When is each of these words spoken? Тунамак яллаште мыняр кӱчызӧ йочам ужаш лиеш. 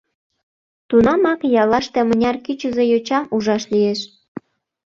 Тунамак 0.89 1.39
яллаште 1.61 1.99
мыняр 2.09 2.35
кӱчызӧ 2.45 2.83
йочам 2.91 3.25
ужаш 3.35 3.63
лиеш. 3.73 3.99